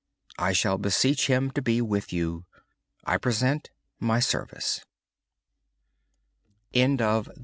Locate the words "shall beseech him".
0.53-1.51